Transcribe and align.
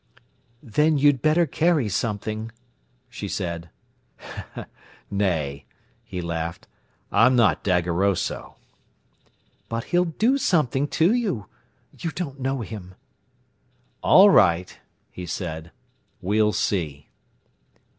"Then 0.63 0.97
you'd 0.97 1.21
better 1.21 1.45
carry 1.45 1.87
something," 1.87 2.51
she 3.07 3.27
said. 3.27 3.69
"Nay," 5.11 5.65
he 6.03 6.21
laughed; 6.21 6.67
"I'm 7.11 7.35
not 7.35 7.63
daggeroso." 7.63 8.55
"But 9.69 9.83
he'll 9.93 10.05
do 10.05 10.39
something 10.39 10.87
to 10.87 11.13
you. 11.13 11.45
You 11.99 12.09
don't 12.09 12.39
know 12.39 12.61
him." 12.61 12.95
"All 14.01 14.31
right," 14.31 14.75
he 15.11 15.27
said, 15.27 15.69
"we'll 16.19 16.51
see." 16.51 17.07